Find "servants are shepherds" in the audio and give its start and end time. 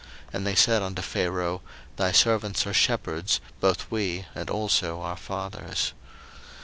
2.11-3.39